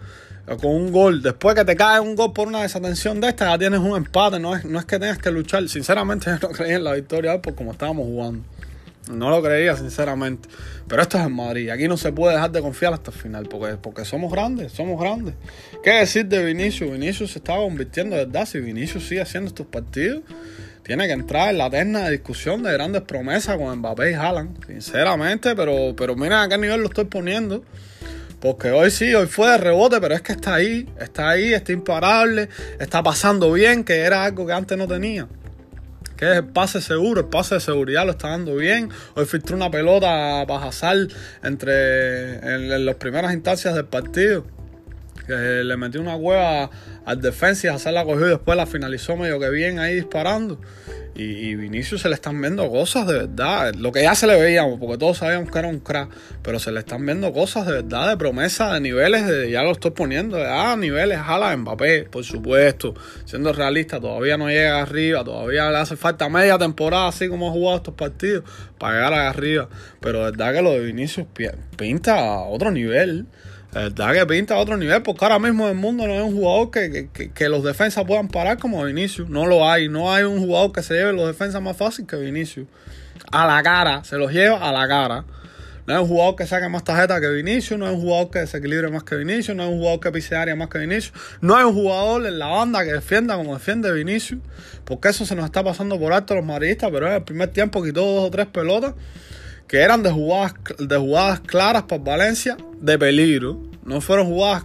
eh, 0.47 0.57
con 0.61 0.71
un 0.73 0.93
gol, 0.93 1.23
después 1.23 1.55
que 1.55 1.65
te 1.65 1.77
cae 1.77 2.01
un 2.01 2.17
gol 2.17 2.33
por 2.33 2.49
una 2.49 2.63
desatención 2.63 3.21
de 3.21 3.29
esta, 3.29 3.47
ya 3.51 3.59
tienes 3.59 3.81
un 3.81 3.97
empate, 3.97 4.39
no 4.39 4.55
es, 4.55 4.65
no 4.65 4.79
es 4.79 4.85
que 4.85 4.99
tengas 4.99 5.19
que 5.19 5.31
luchar. 5.31 5.69
Sinceramente 5.69 6.27
yo 6.41 6.49
no 6.49 6.55
creía 6.55 6.77
en 6.77 6.85
la 6.85 6.93
victoria 6.93 7.41
por 7.41 7.55
como 7.55 7.73
estábamos 7.73 8.07
jugando. 8.07 8.45
No 9.11 9.29
lo 9.29 9.43
creía, 9.43 9.77
sinceramente. 9.77 10.49
Pero 10.89 11.03
esto 11.03 11.19
es 11.19 11.27
en 11.27 11.33
Madrid. 11.33 11.69
Aquí 11.69 11.89
no 11.89 11.99
se 11.99 12.11
puede 12.11 12.35
dejar 12.35 12.51
de 12.53 12.63
confiar 12.63 12.95
hasta 12.95 13.11
el 13.11 13.17
final. 13.17 13.47
Porque, 13.51 13.77
porque 13.77 14.05
somos 14.05 14.33
grandes, 14.33 14.73
somos 14.73 14.99
grandes. 14.99 15.35
¿Qué 15.83 15.91
decir 15.91 16.27
de 16.27 16.43
Vinicius? 16.43 16.91
Vinicius 16.91 17.33
se 17.33 17.39
estaba 17.39 17.63
convirtiendo, 17.63 18.17
¿verdad? 18.17 18.47
Si 18.47 18.61
Vinicius 18.61 19.07
sigue 19.07 19.21
haciendo 19.21 19.49
estos 19.49 19.67
partidos, 19.67 20.23
tiene 20.85 21.07
que 21.07 21.15
entrar 21.15 21.51
en 21.51 21.59
la 21.59 21.67
eterna 21.67 22.09
discusión 22.11 22.63
de 22.63 22.73
grandes 22.73 23.03
promesas 23.03 23.57
con 23.57 23.77
Mbappé 23.79 24.13
y 24.13 24.15
Haaland. 24.15 24.67
Sinceramente, 24.67 25.57
pero, 25.57 25.95
pero 25.97 26.15
miren 26.15 26.39
a 26.39 26.49
qué 26.49 26.59
nivel 26.59 26.81
lo 26.81 26.89
estoy 26.89 27.07
poniendo. 27.07 27.65
Porque 28.41 28.71
hoy 28.71 28.91
sí, 28.91 29.15
hoy 29.15 29.27
fue 29.27 29.49
de 29.49 29.57
rebote, 29.59 29.99
pero 30.01 30.15
es 30.15 30.21
que 30.21 30.33
está 30.33 30.55
ahí, 30.55 30.87
está 31.01 31.31
ahí, 31.31 31.55
está 31.55 31.73
imparable, 31.73 32.51
está 32.79 33.03
pasando 33.03 33.51
bien, 33.51 33.85
que 33.85 34.01
era 34.01 34.25
algo 34.25 34.47
que 34.47 34.53
antes 34.53 34.77
no 34.77 34.87
tenía 34.87 35.27
que 36.17 36.31
es 36.31 36.37
el 36.37 36.47
pase 36.47 36.81
seguro, 36.81 37.23
el 37.23 37.27
pase 37.27 37.57
de 37.57 37.61
seguridad 37.61 38.05
lo 38.05 38.13
está 38.13 38.29
dando 38.29 38.57
bien. 38.57 38.89
Hoy 39.15 39.27
filtró 39.27 39.57
una 39.57 39.71
pelota 39.71 40.45
para 40.47 40.67
Hazard 40.67 41.09
entre 41.43 42.37
en, 42.37 42.87
las 42.87 42.95
primeras 42.97 43.33
instancias 43.35 43.75
del 43.75 43.87
partido. 43.87 44.45
Le 45.27 45.77
metió 45.77 46.01
una 46.01 46.17
hueva 46.17 46.71
al 47.05 47.21
defensa 47.21 47.67
y 47.67 47.71
Hazard 47.71 47.95
la 47.95 48.05
cogió 48.05 48.27
y 48.27 48.31
después 48.31 48.57
la 48.57 48.67
finalizó 48.67 49.17
medio 49.17 49.39
que 49.41 49.51
bien 49.51 49.79
ahí 49.79 49.95
disparando. 49.95 50.59
Y, 51.17 51.55
Vinicius 51.55 52.03
se 52.03 52.09
le 52.09 52.17
están 52.17 52.41
viendo 52.41 52.69
cosas 52.71 53.07
de 53.07 53.13
verdad. 53.15 53.73
Lo 53.75 53.93
que 53.93 54.03
ya 54.03 54.17
se 54.17 54.27
le 54.27 54.41
veíamos, 54.41 54.81
porque 54.81 54.99
todos 54.99 55.19
sabíamos 55.19 55.49
que 55.49 55.59
era 55.59 55.69
un 55.69 55.79
crack. 55.79 56.11
Pero 56.43 56.59
se 56.59 56.73
le 56.73 56.81
están 56.81 57.07
viendo 57.07 57.33
cosas 57.33 57.67
de 57.67 57.73
verdad, 57.73 58.09
de 58.09 58.17
promesa, 58.17 58.75
de 58.75 58.81
niveles, 58.81 59.25
de, 59.27 59.49
ya 59.49 59.63
lo 59.63 59.71
estoy 59.71 59.93
poniendo, 59.93 60.37
de 60.37 60.47
ah, 60.47 60.77
niveles, 60.77 61.19
jala 61.21 61.57
Mbappé, 61.57 62.09
por 62.11 62.25
supuesto. 62.25 62.95
Siendo 63.27 63.53
realista, 63.53 64.01
todavía 64.01 64.37
no 64.37 64.49
llega 64.49 64.83
arriba, 64.83 65.23
todavía 65.23 65.71
le 65.71 65.79
hace 65.79 65.97
falta 65.97 66.29
media 66.29 66.59
temporada, 66.59 67.09
así 67.09 67.29
como 67.29 67.49
ha 67.49 67.53
jugado 67.53 67.77
estos 67.77 67.95
partidos, 67.95 68.43
para 68.79 68.95
llegar 68.95 69.15
arriba. 69.15 69.69
Pero 70.01 70.19
de 70.19 70.31
verdad 70.33 70.53
que 70.53 70.63
lo 70.63 70.73
de 70.73 70.81
Vinicius 70.81 71.27
pinta 71.77 72.19
a 72.19 72.41
otro 72.41 72.73
nivel. 72.73 73.27
Verdad 73.75 74.13
que 74.13 74.27
pinta 74.27 74.55
a 74.55 74.59
otro 74.59 74.77
nivel, 74.77 75.03
porque 75.03 75.25
ahora 75.25 75.41
mismo 75.41 75.65
en 75.65 75.73
el 75.73 75.77
mundo 75.77 76.07
no 76.07 76.13
hay 76.13 76.21
un 76.21 76.33
jugador 76.33 76.71
que, 76.71 77.09
que, 77.35 77.49
los 77.49 77.65
defensas 77.65 78.05
puedan 78.05 78.29
parar 78.29 78.57
como 78.59 78.85
Vinicius. 78.85 79.29
No 79.29 79.47
lo 79.47 79.69
hay. 79.69 79.89
No 79.89 80.13
hay 80.13 80.23
un 80.23 80.39
jugador 80.39 80.71
que 80.71 80.83
se 80.83 80.95
lleve 80.95 81.13
los 81.13 81.27
defensas 81.27 81.61
más 81.61 81.77
fácil 81.77 82.07
que 82.07 82.15
Vinicius. 82.15 82.69
A 83.33 83.49
la 83.49 83.61
cara, 83.65 84.05
se 84.05 84.17
los 84.17 84.33
lleva 84.33 84.59
a 84.59 84.73
la 84.73 84.87
cara. 84.87 85.25
No 85.87 85.95
hay 85.95 86.01
un 86.01 86.09
jugador 86.09 86.37
que 86.37 86.47
saque 86.47 86.69
más 86.69 86.85
tarjetas 86.85 87.21
que 87.21 87.29
Vinicius, 87.29 87.79
no 87.79 87.87
hay 87.87 87.95
un 87.95 88.01
jugador 88.01 88.31
que 88.31 88.39
desequilibre 88.39 88.89
más 88.91 89.03
que 89.03 89.17
Vinicius, 89.17 89.55
no 89.57 89.65
hay 89.65 89.69
un 89.69 89.79
jugador 89.79 90.01
que 90.01 90.13
pise 90.13 90.35
área 90.35 90.57
más 90.57 90.69
que 90.69 90.79
Vinicius, 90.79 91.13
no 91.43 91.57
hay 91.57 91.65
un 91.65 91.75
jugador 91.75 92.25
en 92.25 92.39
la 92.39 92.47
banda 92.47 92.85
que 92.85 92.93
defienda 92.93 93.37
como 93.37 93.53
defiende 93.53 93.93
Vinicius, 93.93 94.41
porque 94.87 95.09
eso 95.09 95.27
se 95.27 95.35
nos 95.35 95.45
está 95.45 95.63
pasando 95.63 95.99
por 95.99 96.15
alto 96.15 96.33
a 96.33 96.37
los 96.39 96.47
maristas, 96.47 96.91
pero 96.91 97.07
en 97.09 97.13
el 97.15 97.23
primer 97.23 97.51
tiempo 97.51 97.83
quitó 97.83 98.01
dos 98.01 98.29
o 98.29 98.31
tres 98.31 98.47
pelotas 98.47 98.95
que 99.67 99.79
eran 99.79 100.03
de 100.03 100.11
jugadas, 100.11 100.55
de 100.79 100.97
jugadas 100.97 101.41
claras 101.41 101.85
para 101.85 102.03
Valencia 102.03 102.57
de 102.81 102.99
peligro. 102.99 103.61
No 103.85 104.01
fueron 104.01 104.27
jugadas 104.27 104.65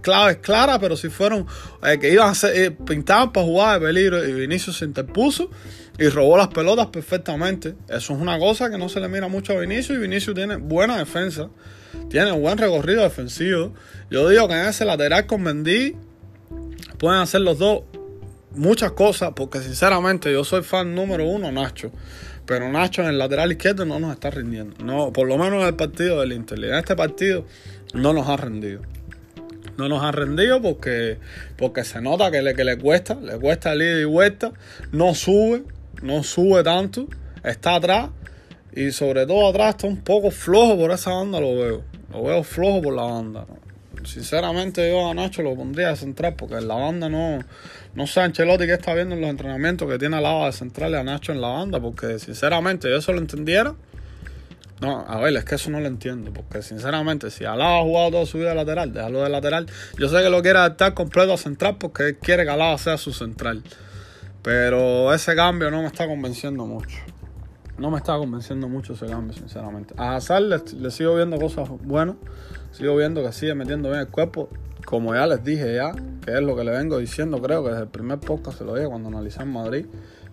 claves 0.00 0.38
claras, 0.38 0.78
pero 0.78 0.96
sí 0.96 1.08
fueron 1.08 1.46
eh, 1.82 1.98
que 1.98 2.12
iban 2.12 2.28
a 2.28 2.34
ser 2.34 2.56
eh, 2.56 2.70
pintadas 2.70 3.30
para 3.32 3.46
jugar 3.46 3.80
de 3.80 3.86
peligro. 3.86 4.26
Y 4.26 4.32
Vinicius 4.32 4.78
se 4.78 4.84
interpuso 4.84 5.50
y 5.98 6.08
robó 6.08 6.36
las 6.36 6.48
pelotas 6.48 6.88
perfectamente. 6.88 7.74
Eso 7.88 8.14
es 8.14 8.20
una 8.20 8.38
cosa 8.38 8.70
que 8.70 8.78
no 8.78 8.88
se 8.88 9.00
le 9.00 9.08
mira 9.08 9.28
mucho 9.28 9.52
a 9.52 9.60
Vinicius. 9.60 9.98
Y 9.98 10.00
Vinicius 10.00 10.34
tiene 10.34 10.56
buena 10.56 10.98
defensa, 10.98 11.48
tiene 12.08 12.32
buen 12.32 12.58
recorrido 12.58 13.02
defensivo. 13.02 13.72
Yo 14.10 14.28
digo 14.28 14.48
que 14.48 14.54
en 14.54 14.66
ese 14.66 14.84
lateral 14.84 15.26
con 15.26 15.42
Mendy 15.42 15.96
pueden 16.98 17.20
hacer 17.20 17.40
los 17.40 17.58
dos 17.58 17.82
muchas 18.54 18.92
cosas, 18.92 19.32
porque 19.34 19.60
sinceramente 19.60 20.32
yo 20.32 20.44
soy 20.44 20.62
fan 20.62 20.94
número 20.94 21.24
uno, 21.24 21.50
Nacho. 21.52 21.90
Pero 22.46 22.70
Nacho 22.70 23.02
en 23.02 23.08
el 23.08 23.18
lateral 23.18 23.52
izquierdo 23.52 23.84
no 23.84 23.98
nos 24.00 24.12
está 24.12 24.30
rindiendo. 24.30 24.84
No, 24.84 25.12
por 25.12 25.28
lo 25.28 25.38
menos 25.38 25.62
en 25.62 25.68
el 25.68 25.74
partido 25.74 26.20
del 26.20 26.32
Inter. 26.32 26.62
En 26.64 26.74
este 26.74 26.96
partido 26.96 27.44
no 27.94 28.12
nos 28.12 28.28
ha 28.28 28.36
rendido. 28.36 28.82
No 29.76 29.88
nos 29.88 30.02
ha 30.02 30.12
rendido 30.12 30.60
porque, 30.60 31.18
porque 31.56 31.84
se 31.84 32.00
nota 32.00 32.30
que 32.30 32.42
le, 32.42 32.54
que 32.54 32.64
le 32.64 32.76
cuesta, 32.76 33.14
le 33.14 33.38
cuesta 33.38 33.72
el 33.72 33.82
ida 33.82 34.00
y 34.00 34.04
vuelta. 34.04 34.52
No 34.90 35.14
sube, 35.14 35.64
no 36.02 36.22
sube 36.22 36.62
tanto. 36.62 37.06
Está 37.44 37.76
atrás. 37.76 38.10
Y 38.74 38.90
sobre 38.90 39.26
todo 39.26 39.48
atrás 39.48 39.76
está 39.76 39.86
un 39.86 40.02
poco 40.02 40.30
flojo 40.30 40.76
por 40.76 40.90
esa 40.90 41.12
banda, 41.12 41.40
lo 41.40 41.56
veo. 41.56 41.84
Lo 42.12 42.24
veo 42.24 42.42
flojo 42.42 42.82
por 42.82 42.94
la 42.94 43.02
banda. 43.02 43.46
Sinceramente 44.04 44.90
yo 44.90 45.10
a 45.10 45.14
Nacho 45.14 45.42
lo 45.42 45.54
pondría 45.54 45.88
de 45.88 45.96
central 45.96 46.34
porque 46.36 46.56
en 46.56 46.68
la 46.68 46.74
banda 46.74 47.08
no, 47.08 47.40
no 47.94 48.06
sé 48.06 48.20
Ancelotti 48.20 48.66
que 48.66 48.74
está 48.74 48.94
viendo 48.94 49.14
en 49.14 49.20
los 49.20 49.30
entrenamientos 49.30 49.88
que 49.88 49.98
tiene 49.98 50.16
al 50.16 50.22
lado 50.22 50.46
de 50.46 50.52
central 50.52 50.92
y 50.92 50.96
a 50.96 51.04
Nacho 51.04 51.32
en 51.32 51.40
la 51.40 51.48
banda 51.48 51.80
porque 51.80 52.18
sinceramente 52.18 52.88
yo 52.88 52.96
eso 52.96 53.12
lo 53.12 53.18
entendiera. 53.18 53.74
No, 54.82 55.04
a 55.06 55.20
ver, 55.20 55.36
es 55.36 55.44
que 55.44 55.54
eso 55.54 55.70
no 55.70 55.78
lo 55.78 55.86
entiendo, 55.86 56.32
porque 56.32 56.60
sinceramente, 56.60 57.30
si 57.30 57.44
Alaba 57.44 57.78
ha 57.78 57.82
jugado 57.82 58.10
toda 58.10 58.26
su 58.26 58.38
vida 58.38 58.52
lateral, 58.52 58.92
déjalo 58.92 59.22
de 59.22 59.28
lateral. 59.28 59.66
Yo 59.96 60.08
sé 60.08 60.20
que 60.24 60.28
lo 60.28 60.42
quiere 60.42 60.58
adaptar 60.58 60.92
completo 60.92 61.32
a 61.32 61.36
central 61.36 61.76
porque 61.78 62.08
él 62.08 62.18
quiere 62.18 62.42
que 62.42 62.50
Alaba 62.50 62.76
sea 62.78 62.98
su 62.98 63.12
central. 63.12 63.62
Pero 64.42 65.14
ese 65.14 65.36
cambio 65.36 65.70
no 65.70 65.82
me 65.82 65.86
está 65.86 66.08
convenciendo 66.08 66.66
mucho. 66.66 66.98
No 67.78 67.90
me 67.90 67.96
está 67.96 68.16
convenciendo 68.18 68.68
mucho 68.68 68.92
ese 68.92 69.06
cambio, 69.06 69.32
sinceramente. 69.32 69.94
A 69.96 70.16
Hazard 70.16 70.42
le, 70.42 70.90
sigo 70.90 71.16
viendo 71.16 71.38
cosas 71.38 71.68
buenas. 71.68 72.16
Sigo 72.70 72.96
viendo 72.96 73.22
que 73.22 73.32
sigue 73.32 73.54
metiendo 73.54 73.88
bien 73.88 74.00
el 74.00 74.08
cuerpo. 74.08 74.48
Como 74.84 75.14
ya 75.14 75.26
les 75.26 75.42
dije 75.42 75.76
ya, 75.76 75.92
que 76.24 76.32
es 76.32 76.42
lo 76.42 76.54
que 76.54 76.64
le 76.64 76.72
vengo 76.72 76.98
diciendo, 76.98 77.40
creo 77.40 77.62
que 77.62 77.70
desde 77.70 77.82
el 77.82 77.88
primer 77.88 78.18
podcast 78.18 78.58
se 78.58 78.64
lo 78.64 78.74
dije 78.74 78.88
cuando 78.88 79.08
analicé 79.08 79.42
en 79.42 79.52
Madrid. 79.52 79.86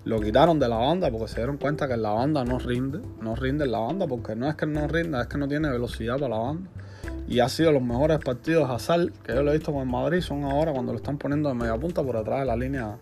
Lo 0.05 0.19
quitaron 0.19 0.59
de 0.59 0.67
la 0.67 0.77
banda 0.77 1.09
porque 1.11 1.27
se 1.27 1.35
dieron 1.37 1.57
cuenta 1.57 1.87
que 1.87 1.95
la 1.95 2.11
banda 2.11 2.43
no 2.43 2.59
rinde. 2.59 2.99
No 3.21 3.35
rinde 3.35 3.65
en 3.65 3.71
la 3.71 3.79
banda 3.79 4.07
porque 4.07 4.35
no 4.35 4.49
es 4.49 4.55
que 4.55 4.65
no 4.65 4.87
rinda, 4.87 5.21
es 5.21 5.27
que 5.27 5.37
no 5.37 5.47
tiene 5.47 5.69
velocidad 5.69 6.15
para 6.15 6.29
la 6.29 6.37
banda. 6.37 6.69
Y 7.27 7.39
ha 7.39 7.49
sido 7.49 7.71
los 7.71 7.83
mejores 7.83 8.19
partidos 8.19 8.69
Hazard 8.69 9.11
que 9.23 9.33
yo 9.33 9.43
lo 9.43 9.51
he 9.51 9.53
visto 9.53 9.71
con 9.71 9.87
Madrid 9.89 10.21
son 10.21 10.43
ahora 10.43 10.71
cuando 10.73 10.93
lo 10.93 10.97
están 10.97 11.17
poniendo 11.17 11.49
de 11.49 11.55
media 11.55 11.77
punta 11.77 12.03
por 12.03 12.17
atrás 12.17 12.39
de 12.39 12.45
la 12.45 12.55
línea 12.55 12.97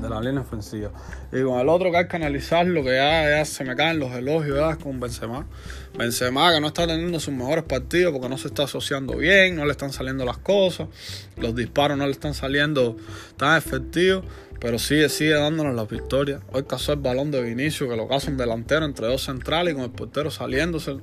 de 0.00 0.08
la 0.08 0.20
línea 0.20 0.40
ofensiva. 0.40 0.90
Y 1.32 1.42
con 1.42 1.60
el 1.60 1.68
otro 1.68 1.90
que 1.90 1.98
hay 1.98 2.08
que 2.08 2.16
analizarlo, 2.16 2.82
que 2.82 2.94
ya, 2.96 3.44
se 3.44 3.64
me 3.64 3.76
caen 3.76 3.98
los 3.98 4.12
elogios, 4.12 4.58
ya 4.58 4.76
con 4.76 5.00
Benzema. 5.00 5.46
Benzema 5.96 6.52
que 6.52 6.60
no 6.60 6.68
está 6.68 6.86
teniendo 6.86 7.20
sus 7.20 7.32
mejores 7.32 7.64
partidos 7.64 8.12
porque 8.12 8.28
no 8.28 8.36
se 8.36 8.48
está 8.48 8.64
asociando 8.64 9.16
bien, 9.16 9.56
no 9.56 9.64
le 9.64 9.72
están 9.72 9.92
saliendo 9.92 10.24
las 10.24 10.38
cosas, 10.38 10.88
los 11.36 11.54
disparos 11.54 11.96
no 11.96 12.04
le 12.06 12.12
están 12.12 12.34
saliendo 12.34 12.96
tan 13.36 13.56
efectivos, 13.56 14.24
pero 14.60 14.78
sigue, 14.78 15.08
sigue 15.08 15.34
dándonos 15.34 15.74
las 15.74 15.88
victorias. 15.88 16.40
Hoy 16.52 16.64
cazó 16.64 16.94
el 16.94 17.00
balón 17.00 17.30
de 17.30 17.42
Vinicio, 17.42 17.88
que 17.88 17.96
lo 17.96 18.08
cazó 18.08 18.30
un 18.30 18.36
delantero 18.36 18.84
entre 18.84 19.06
dos 19.06 19.22
centrales 19.22 19.72
y 19.72 19.76
con 19.76 19.84
el 19.84 19.90
portero 19.90 20.30
saliéndose, 20.30 20.96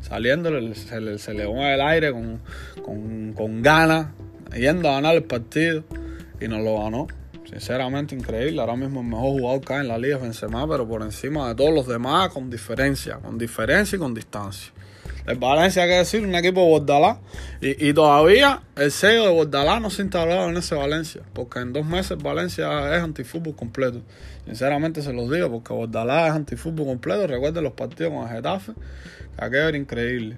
saliéndole, 0.00 0.74
se 0.74 1.00
le, 1.00 1.18
se 1.18 1.34
le 1.34 1.46
mueve 1.46 1.74
el 1.74 1.80
aire 1.82 2.12
con, 2.12 2.40
con, 2.82 3.34
con 3.34 3.62
ganas, 3.62 4.08
yendo 4.56 4.88
a 4.88 4.92
ganar 4.92 5.14
el 5.14 5.24
partido 5.24 5.84
y 6.40 6.48
nos 6.48 6.62
lo 6.62 6.82
ganó. 6.82 7.08
Sinceramente 7.48 8.14
increíble. 8.14 8.60
Ahora 8.60 8.76
mismo 8.76 9.00
el 9.00 9.06
mejor 9.06 9.40
jugador 9.40 9.62
hay 9.68 9.80
en 9.80 9.88
la 9.88 9.98
liga 9.98 10.18
Benzema, 10.18 10.68
pero 10.68 10.86
por 10.86 11.02
encima 11.02 11.48
de 11.48 11.54
todos 11.54 11.72
los 11.72 11.86
demás 11.86 12.28
con 12.28 12.50
diferencia, 12.50 13.16
con 13.16 13.38
diferencia 13.38 13.96
y 13.96 13.98
con 13.98 14.12
distancia. 14.12 14.72
El 15.26 15.36
Valencia, 15.36 15.82
hay 15.82 15.90
que 15.90 15.96
decir, 15.96 16.22
un 16.24 16.34
equipo 16.34 16.60
de 16.60 16.68
Bordalá. 16.68 17.20
Y, 17.60 17.92
todavía 17.92 18.62
el 18.76 18.90
sello 18.90 19.24
de 19.24 19.30
Bordalá 19.30 19.78
no 19.78 19.90
se 19.90 20.00
ha 20.00 20.04
instalado 20.04 20.48
en 20.48 20.56
ese 20.56 20.74
Valencia. 20.74 21.22
Porque 21.34 21.60
en 21.60 21.74
dos 21.74 21.84
meses 21.84 22.16
Valencia 22.16 22.96
es 22.96 23.02
antifútbol 23.02 23.54
completo. 23.54 24.00
Sinceramente 24.46 25.02
se 25.02 25.12
los 25.12 25.30
digo, 25.30 25.50
porque 25.50 25.74
Bordalá 25.74 26.28
es 26.28 26.32
antifútbol 26.32 26.86
completo. 26.86 27.26
Recuerden 27.26 27.62
los 27.62 27.74
partidos 27.74 28.12
con 28.12 28.26
el 28.26 28.34
Getafe, 28.34 28.72
que 28.72 29.44
aquello 29.44 29.68
era 29.68 29.76
increíble. 29.76 30.36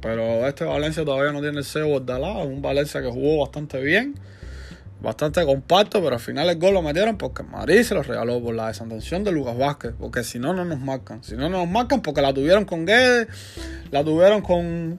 Pero 0.00 0.46
este 0.46 0.64
Valencia 0.64 1.04
todavía 1.04 1.32
no 1.32 1.40
tiene 1.40 1.58
el 1.58 1.64
sello 1.64 1.86
de 1.86 1.92
Bordalá. 1.92 2.42
Es 2.42 2.46
un 2.46 2.62
Valencia 2.62 3.02
que 3.02 3.08
jugó 3.08 3.40
bastante 3.40 3.78
bien 3.80 4.14
bastante 5.00 5.44
compacto, 5.44 6.02
pero 6.02 6.14
al 6.14 6.20
final 6.20 6.48
el 6.48 6.58
gol 6.58 6.74
lo 6.74 6.82
metieron 6.82 7.16
porque 7.16 7.42
Madrid 7.42 7.82
se 7.82 7.94
lo 7.94 8.02
regaló 8.02 8.42
por 8.42 8.54
la 8.54 8.68
desatención 8.68 9.24
de 9.24 9.32
Lucas 9.32 9.56
Vázquez, 9.56 9.92
porque 9.98 10.24
si 10.24 10.38
no, 10.38 10.52
no 10.54 10.64
nos 10.64 10.80
marcan. 10.80 11.22
Si 11.22 11.34
no, 11.34 11.48
no 11.48 11.58
nos 11.58 11.68
marcan 11.68 12.00
porque 12.02 12.20
la 12.20 12.32
tuvieron 12.34 12.64
con 12.64 12.84
Guedes, 12.84 13.28
la 13.90 14.02
tuvieron 14.02 14.42
con, 14.42 14.98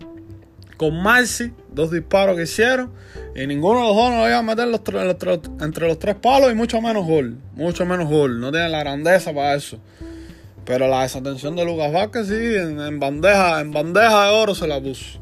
con 0.78 1.02
Marci, 1.02 1.52
dos 1.74 1.92
disparos 1.92 2.38
que 2.38 2.44
hicieron, 2.44 2.92
y 3.36 3.46
ninguno 3.46 3.82
de 3.82 3.88
los 3.88 3.96
dos 3.96 4.12
nos 4.12 4.28
iba 4.28 4.38
a 4.38 4.42
meter 4.42 4.68
entre 5.62 5.88
los 5.88 6.00
tres 6.00 6.16
palos 6.16 6.52
y 6.52 6.56
mucho 6.56 6.82
menos 6.82 7.06
gol, 7.06 7.38
mucho 7.56 7.86
menos 7.86 8.10
gol, 8.10 8.40
no 8.40 8.52
tienen 8.52 8.72
la 8.72 8.80
grandeza 8.80 9.34
para 9.34 9.56
eso. 9.56 9.80
Pero 10.66 10.88
la 10.88 11.02
desatención 11.02 11.56
de 11.56 11.66
Lucas 11.66 11.92
Vázquez 11.92 12.28
sí, 12.28 12.36
en 12.36 13.00
bandeja, 13.00 13.60
en 13.60 13.72
bandeja 13.72 14.26
de 14.26 14.32
oro 14.32 14.54
se 14.54 14.68
la 14.68 14.80
puso. 14.80 15.20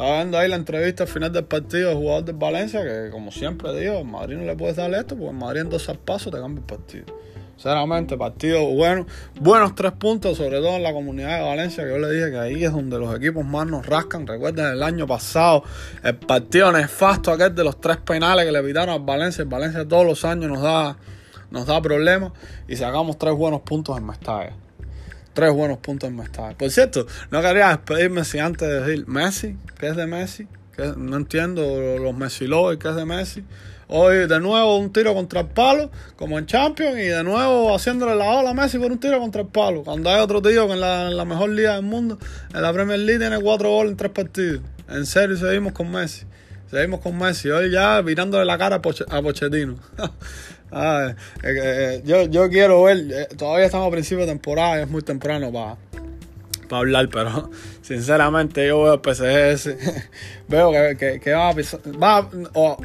Estaba 0.00 0.16
viendo 0.16 0.38
ahí 0.38 0.48
la 0.48 0.56
entrevista 0.56 1.02
al 1.02 1.10
final 1.10 1.30
del 1.30 1.44
partido 1.44 1.90
del 1.90 1.98
jugador 1.98 2.24
del 2.24 2.36
Valencia, 2.36 2.82
que 2.82 3.10
como 3.10 3.30
siempre 3.30 3.78
digo, 3.78 4.02
Madrid 4.02 4.38
no 4.38 4.44
le 4.44 4.56
puedes 4.56 4.76
dar 4.76 4.90
esto, 4.94 5.14
porque 5.14 5.34
Madrid 5.34 5.60
en 5.60 5.68
dos 5.68 5.86
pasos 6.06 6.32
te 6.32 6.40
cambia 6.40 6.60
el 6.60 6.66
partido. 6.66 7.04
Sinceramente, 7.56 8.16
partido 8.16 8.64
bueno, 8.64 9.06
buenos 9.38 9.74
tres 9.74 9.92
puntos, 9.92 10.38
sobre 10.38 10.56
todo 10.60 10.76
en 10.76 10.84
la 10.84 10.94
comunidad 10.94 11.36
de 11.40 11.44
Valencia, 11.44 11.84
que 11.84 11.90
yo 11.90 11.98
le 11.98 12.10
dije 12.12 12.30
que 12.30 12.38
ahí 12.38 12.64
es 12.64 12.72
donde 12.72 12.98
los 12.98 13.14
equipos 13.14 13.44
más 13.44 13.66
nos 13.66 13.84
rascan. 13.84 14.26
Recuerden 14.26 14.72
el 14.72 14.82
año 14.82 15.06
pasado, 15.06 15.64
el 16.02 16.16
partido 16.16 16.72
nefasto 16.72 17.30
aquel 17.30 17.54
de 17.54 17.64
los 17.64 17.78
tres 17.78 17.98
penales 17.98 18.46
que 18.46 18.52
le 18.52 18.58
evitaron 18.58 18.94
al 18.94 19.02
Valencia. 19.02 19.42
El 19.42 19.48
Valencia 19.50 19.86
todos 19.86 20.06
los 20.06 20.24
años 20.24 20.50
nos 20.50 20.62
da, 20.62 20.96
nos 21.50 21.66
da 21.66 21.82
problemas 21.82 22.32
y 22.66 22.74
sacamos 22.74 23.18
tres 23.18 23.34
buenos 23.34 23.60
puntos 23.60 23.98
en 23.98 24.06
Mestalla 24.06 24.54
tres 25.32 25.52
buenos 25.52 25.78
puntos 25.78 26.08
en 26.08 26.16
Mestalla. 26.16 26.56
Por 26.56 26.70
cierto, 26.70 27.06
no 27.30 27.40
quería 27.42 27.68
despedirme 27.68 28.24
sin 28.24 28.40
antes 28.40 28.68
de 28.68 28.80
decir 28.80 29.06
Messi, 29.08 29.56
que 29.78 29.88
es 29.88 29.96
de 29.96 30.06
Messi, 30.06 30.46
no 30.96 31.16
entiendo 31.16 31.98
los 31.98 32.14
Messi 32.14 32.46
Lovers, 32.46 32.78
que 32.78 32.88
es 32.88 32.96
de 32.96 33.04
Messi. 33.04 33.44
Hoy 33.92 34.28
de 34.28 34.38
nuevo 34.38 34.76
un 34.78 34.92
tiro 34.92 35.14
contra 35.14 35.40
el 35.40 35.48
palo, 35.48 35.90
como 36.14 36.38
en 36.38 36.46
Champions, 36.46 36.96
y 36.96 37.06
de 37.06 37.24
nuevo 37.24 37.74
haciéndole 37.74 38.14
la 38.14 38.24
ola 38.24 38.50
a 38.50 38.54
Messi 38.54 38.78
por 38.78 38.92
un 38.92 38.98
tiro 38.98 39.18
contra 39.18 39.42
el 39.42 39.48
palo. 39.48 39.82
Cuando 39.82 40.10
hay 40.10 40.20
otro 40.20 40.40
tío 40.40 40.68
que 40.68 40.74
en 40.74 40.80
la, 40.80 41.24
mejor 41.24 41.50
liga 41.50 41.74
del 41.74 41.82
mundo, 41.82 42.18
en 42.54 42.62
la 42.62 42.72
Premier 42.72 43.00
League, 43.00 43.18
tiene 43.18 43.40
cuatro 43.40 43.70
goles 43.70 43.90
en 43.90 43.96
tres 43.96 44.12
partidos. 44.12 44.62
En 44.88 45.06
serio, 45.06 45.36
seguimos 45.36 45.72
con 45.72 45.90
Messi. 45.90 46.24
Seguimos 46.70 47.00
con 47.00 47.18
Messi. 47.18 47.50
Hoy 47.50 47.72
ya 47.72 48.00
mirándole 48.02 48.44
la 48.44 48.56
cara 48.56 48.76
a, 48.76 49.22
Pochettino. 49.22 49.74
Ah, 50.72 51.14
eh, 51.42 52.02
yo, 52.04 52.26
yo 52.26 52.48
quiero 52.48 52.82
ver, 52.84 52.98
eh, 53.10 53.28
todavía 53.36 53.66
estamos 53.66 53.88
a 53.88 53.90
principio 53.90 54.24
de 54.24 54.32
temporada, 54.32 54.82
es 54.82 54.88
muy 54.88 55.02
temprano 55.02 55.52
para 55.52 55.76
para 56.70 56.80
hablar, 56.80 57.08
pero 57.10 57.50
sinceramente 57.82 58.66
yo 58.66 58.84
veo 58.84 58.94
el 58.94 59.00
PSG 59.14 59.76
veo 60.48 60.72
que, 60.96 61.20
que, 61.20 61.32
va 61.32 61.50
a 61.50 61.54
pisar, 61.54 61.80
va, 62.02 62.26
o, 62.54 62.78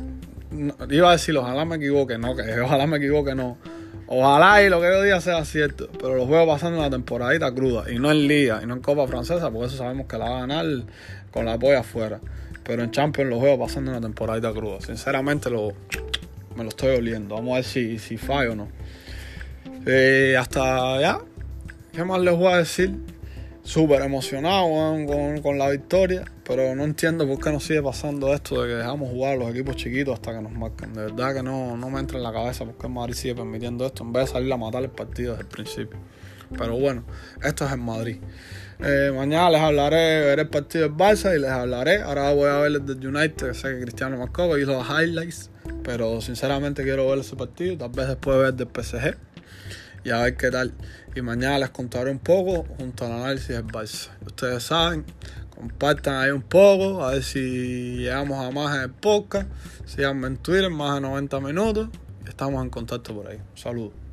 iba 0.89 1.09
a 1.09 1.11
decir 1.13 1.37
ojalá 1.37 1.63
me 1.63 1.77
equivoque, 1.77 2.17
no, 2.17 2.35
que 2.35 2.59
ojalá 2.61 2.87
me 2.87 2.97
equivoque, 2.97 3.35
no. 3.35 3.57
Ojalá 4.07 4.61
y 4.61 4.69
lo 4.69 4.79
que 4.81 4.87
yo 4.87 5.01
diga 5.01 5.19
sea 5.19 5.43
cierto, 5.45 5.89
pero 5.99 6.15
los 6.15 6.29
veo 6.29 6.45
pasando 6.45 6.77
una 6.77 6.91
temporadita 6.91 7.51
cruda, 7.53 7.91
y 7.91 7.97
no 7.97 8.11
en 8.11 8.27
Liga, 8.27 8.59
y 8.61 8.67
no 8.67 8.75
en 8.75 8.81
Copa 8.81 9.07
Francesa, 9.07 9.49
porque 9.49 9.67
eso 9.67 9.77
sabemos 9.77 10.05
que 10.05 10.17
la 10.17 10.29
va 10.29 10.37
a 10.37 10.39
ganar 10.41 10.65
con 11.31 11.45
la 11.45 11.57
polla 11.57 11.79
afuera. 11.79 12.19
Pero 12.63 12.83
en 12.83 12.91
Champions 12.91 13.29
los 13.29 13.41
veo 13.41 13.59
pasando 13.59 13.91
una 13.91 14.01
temporadita 14.01 14.51
cruda. 14.51 14.79
Sinceramente 14.81 15.49
lo, 15.49 15.73
me 16.55 16.63
lo 16.63 16.69
estoy 16.69 16.95
oliendo. 16.95 17.35
Vamos 17.35 17.53
a 17.53 17.55
ver 17.55 17.63
si, 17.63 17.99
si 17.99 18.17
fallo 18.17 18.53
o 18.53 18.55
no. 18.55 18.67
Eh, 19.85 20.35
hasta 20.37 20.99
ya. 20.99 21.19
¿Qué 21.91 22.03
más 22.03 22.19
les 22.21 22.35
voy 22.35 22.51
a 22.51 22.57
decir? 22.57 22.93
Súper 23.63 24.01
emocionado 24.01 24.67
con, 25.41 25.57
la 25.57 25.69
victoria, 25.69 26.23
pero 26.43 26.75
no 26.75 26.83
entiendo 26.83 27.27
por 27.27 27.39
qué 27.39 27.51
nos 27.51 27.63
sigue 27.63 27.81
pasando 27.81 28.31
esto 28.31 28.61
de 28.61 28.69
que 28.69 28.75
dejamos 28.75 29.09
jugar 29.09 29.37
los 29.37 29.49
equipos 29.49 29.75
chiquitos 29.75 30.13
hasta 30.13 30.35
que 30.35 30.41
nos 30.41 30.51
marcan. 30.51 30.93
De 30.93 31.05
verdad 31.05 31.33
que 31.33 31.41
no, 31.41 31.75
no 31.75 31.89
me 31.89 31.99
entra 31.99 32.17
en 32.17 32.23
la 32.23 32.31
cabeza 32.31 32.63
por 32.65 32.77
qué 32.77 32.87
Madrid 32.87 33.15
sigue 33.15 33.33
permitiendo 33.33 33.85
esto 33.85 34.03
en 34.03 34.13
vez 34.13 34.25
de 34.25 34.33
salir 34.33 34.53
a 34.53 34.57
matar 34.57 34.83
el 34.83 34.91
partido 34.91 35.31
desde 35.31 35.43
el 35.43 35.49
principio. 35.49 35.97
Pero 36.57 36.77
bueno, 36.77 37.03
esto 37.43 37.65
es 37.65 37.71
en 37.71 37.79
Madrid. 37.79 38.17
Eh, 38.79 39.11
mañana 39.15 39.49
les 39.51 39.61
hablaré, 39.61 40.21
veré 40.21 40.41
el 40.41 40.49
partido 40.49 40.87
del 40.87 40.97
Barça 40.97 41.35
y 41.35 41.39
les 41.39 41.49
hablaré. 41.49 42.01
Ahora 42.01 42.33
voy 42.33 42.49
a 42.49 42.57
ver 42.59 42.71
el 42.73 42.85
del 42.85 43.07
United, 43.07 43.53
sé 43.53 43.73
que 43.73 43.81
Cristiano 43.81 44.17
marcó, 44.17 44.57
hizo 44.57 44.73
los 44.73 44.87
highlights. 44.87 45.49
Pero 45.83 46.19
sinceramente 46.21 46.83
quiero 46.83 47.07
ver 47.09 47.19
ese 47.19 47.35
partido, 47.35 47.77
tal 47.77 47.91
vez 47.91 48.07
después 48.07 48.37
ver 48.37 48.53
del 48.53 48.67
PSG 48.67 49.15
y 50.03 50.09
a 50.11 50.21
ver 50.21 50.37
qué 50.37 50.51
tal. 50.51 50.73
Y 51.15 51.21
mañana 51.21 51.59
les 51.59 51.69
contaré 51.69 52.11
un 52.11 52.19
poco 52.19 52.65
junto 52.77 53.05
al 53.05 53.13
análisis 53.13 53.49
del 53.49 53.65
Barça. 53.65 54.09
Ustedes 54.25 54.63
saben, 54.63 55.05
compartan 55.49 56.15
ahí 56.15 56.31
un 56.31 56.41
poco, 56.41 57.03
a 57.03 57.11
ver 57.11 57.23
si 57.23 57.97
llegamos 57.97 58.43
a 58.43 58.51
más 58.51 58.75
en 58.75 58.81
el 58.83 58.91
podcast. 58.91 59.47
Síganme 59.85 60.27
en 60.27 60.37
Twitter, 60.37 60.69
más 60.69 60.95
de 60.95 61.01
90 61.01 61.39
minutos. 61.39 61.89
Estamos 62.27 62.63
en 62.63 62.69
contacto 62.69 63.15
por 63.15 63.27
ahí. 63.27 63.39
Saludos. 63.55 64.04